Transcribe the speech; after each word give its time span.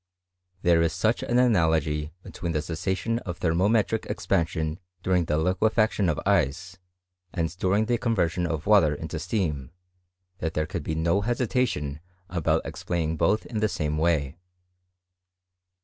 There 0.63 0.81
is 0.81 0.93
such 0.93 1.21
an 1.21 1.37
analogy 1.37 2.11
between 2.23 2.53
the 2.53 2.63
cessation 2.63 3.19
of 3.19 3.37
thermometric 3.37 4.07
expansion 4.07 4.79
during 5.03 5.25
the 5.25 5.37
liquefaction 5.37 6.09
of 6.09 6.19
ice, 6.25 6.79
and 7.31 7.55
during 7.59 7.85
the 7.85 7.99
conyersion 7.99 8.47
of 8.47 8.65
water 8.65 8.95
into 8.95 9.19
steam, 9.19 9.69
that 10.39 10.55
their 10.55 10.65
could 10.65 10.81
be 10.81 10.95
no 10.95 11.21
hesitation 11.21 11.99
about 12.29 12.63
explaining 12.65 13.15
both 13.15 13.45
in 13.45 13.59
the 13.59 13.69
same 13.69 13.99
way. 13.99 14.37